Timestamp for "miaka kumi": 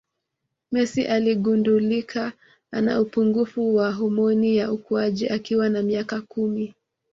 5.81-6.75